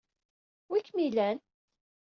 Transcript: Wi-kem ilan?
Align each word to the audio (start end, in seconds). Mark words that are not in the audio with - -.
Wi-kem 0.69 0.97
ilan? 1.07 1.37